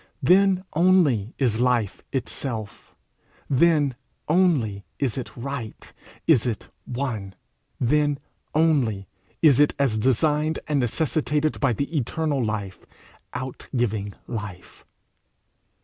[0.23, 2.95] Then only is life itself;
[3.47, 3.93] then
[4.27, 5.93] only is it right,
[6.25, 7.35] is it one;
[7.79, 8.17] then
[8.55, 9.07] only
[9.43, 12.83] is it as designed and necessitated by the eternal life
[13.35, 14.85] outgiving Life.